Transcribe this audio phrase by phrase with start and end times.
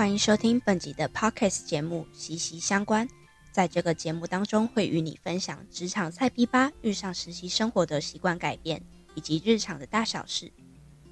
[0.00, 3.06] 欢迎收听本集的 Podcast 节目《息息相关》。
[3.52, 8.82] 在这个节目当中，会与你分享职场菜逼吧遇上实习生活的习惯改变，
[9.14, 10.50] 以及日常的大小事。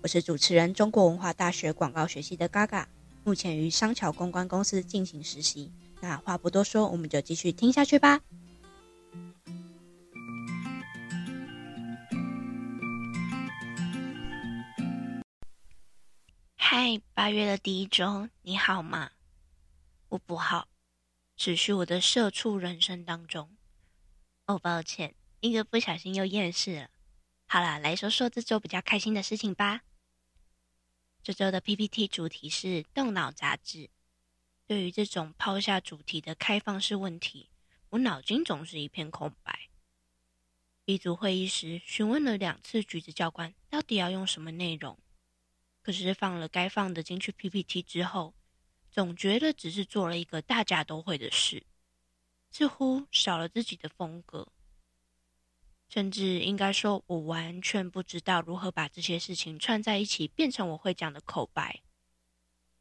[0.00, 2.86] 我是主持人，中国文化大学广告学系的 Gaga，
[3.24, 5.70] 目前于商桥公关公司进行实习。
[6.00, 8.22] 那话不多说，我们就继续听下去吧。
[16.70, 19.12] 嗨，八月的第一周，你好吗？
[20.10, 20.68] 我不好，
[21.34, 23.56] 只是我的社畜人生当中。
[24.44, 26.90] 哦，抱歉，一个不小心又厌世了。
[27.46, 29.80] 好啦，来说说这周比较开心的事情吧。
[31.22, 33.88] 这周的 PPT 主题是动脑杂志。
[34.66, 37.48] 对于这种抛下主题的开放式问题，
[37.88, 39.70] 我脑筋总是一片空白。
[40.84, 44.98] 一组会议时，询问了两次橘子教官，到底要用什么内容。
[45.88, 48.34] 可是放了该放的进去 PPT 之后，
[48.90, 51.64] 总觉得只是做了一个大家都会的事，
[52.50, 54.48] 似乎少了自己的风格。
[55.88, 61.80] 甚至应该说，我完全不知道如何把这些事情串在一起，变成我会讲的口白。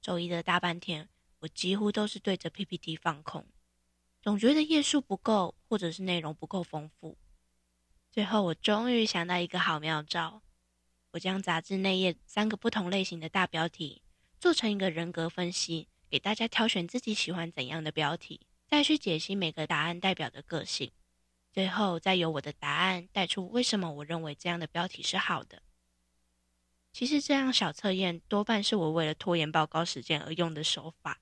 [0.00, 3.46] 周一的大半天，我几乎都是对着 PPT 放空，
[4.20, 7.16] 总觉得页数不够，或者是内容不够丰富。
[8.10, 10.42] 最后，我终于想到一个好妙招。
[11.18, 14.02] 将杂志内页三个不同类型的大标题
[14.38, 20.92] 做成一个人格分析，给大家挑选自己喜欢怎样的标题，再去解析每个答案代表的个性，
[21.52, 25.62] 最后再由我的答案带出为什么我认为这样的标题是好的。
[26.92, 31.20] 其实这样小测验多半是我为了拖延报告时间而用的手法，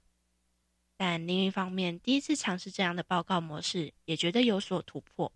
[0.97, 5.33] 但另一方面，第一次尝试这样的报告模式，也觉得有所突破。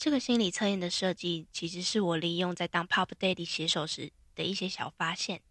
[0.00, 5.42] 这个心理测验的设计，其实是我利用在当 Pop Daddy 写手时的一些小发现。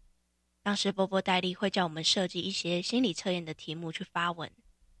[0.60, 4.50] 当时波波戴利会叫我们设计一些心理测验的题目去发文，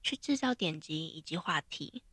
[0.04, 2.04] 去制造点击以及话题。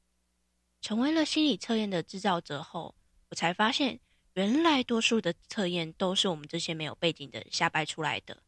[0.81, 2.95] 成为了心理测验的制造者后，
[3.29, 3.99] 我才发现，
[4.33, 8.41] 原来多数的测验都是我们这些没有背景的瞎掰出来的。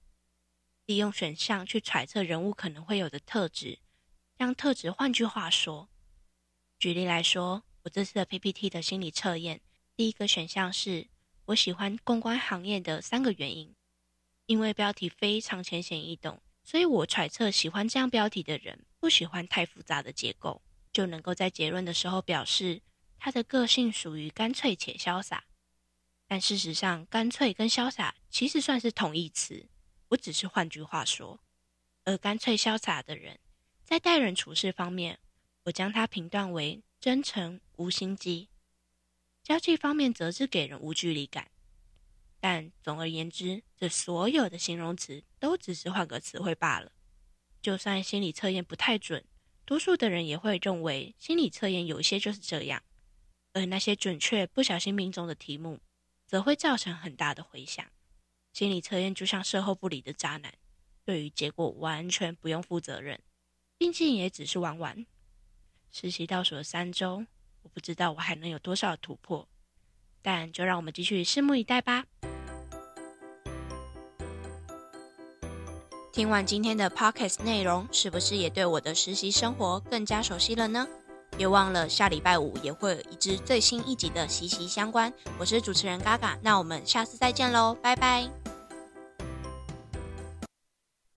[0.88, 3.78] 利用选项去揣测人物可能会有的特质，
[4.36, 5.90] 让特质换句话说。
[6.80, 7.62] 举例来说。
[7.84, 9.62] 我这次的 PPT 的心理测验，
[9.96, 11.08] 第一个选项是
[11.46, 13.74] 我喜欢公关行业的三个原因。
[14.48, 22.82] 因为标题非常浅显易懂，所以我揣测喜欢这样标题的人不喜欢太复杂的结构，就能够在结论的时候表示
[23.18, 25.46] 他的个性属于干脆且潇洒。
[26.28, 29.70] 但事实上，干脆跟潇洒其实算是同义词，
[30.10, 31.40] 我只是换句话说。
[32.04, 33.40] 而干脆潇洒的人，
[33.84, 35.20] 在待人处事方面，
[35.64, 36.84] 我将他评断为。
[37.02, 38.50] 真诚无心机，
[39.42, 41.50] 交际方面则是给人无距离感。
[42.42, 46.92] 但总而言之，这所有的形容词都只是换个词汇罢了。
[47.62, 49.24] 就算心理测验不太准，
[49.64, 52.84] 多数的人也会认为心理测验有些就是这样。
[53.54, 55.80] 而那些准确不小心命中的题目，
[56.28, 57.86] 则会造成很大的回响。
[58.52, 60.54] 心理测验就像售后不理的渣男，
[61.06, 63.22] 对于结果完全不用负责任，
[63.78, 65.06] 毕竟也只是玩玩。
[65.92, 67.26] 实习倒数了三周，
[67.64, 69.48] 我不知道我还能有多少突破，
[70.22, 72.06] 但就让我们继续拭目以待吧。
[76.12, 80.88] 听完今天的 podcast 内容，是不是也对我的实习生活更加熟悉了呢？
[81.38, 85.14] 别忘了下礼拜五也会有一支最新一集的息息相关。
[85.38, 88.39] 我是主持人 Gaga，那我们下次再见喽，拜拜。